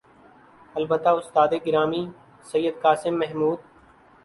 [0.75, 2.03] البتہ استاد گرامی
[2.51, 3.59] سید قاسم محمود